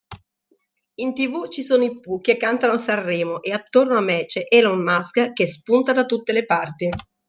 [0.95, 4.45] In tv ci sono i pooh che cantano a Sanremo e attorno a me c'è
[4.49, 6.89] Elon Musk che spunta da tutte le parti.